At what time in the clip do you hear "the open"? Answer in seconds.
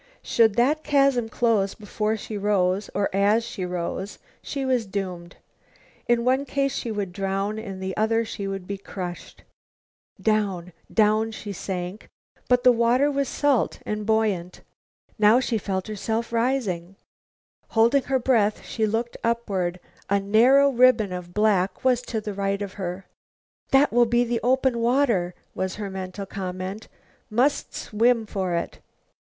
24.23-24.79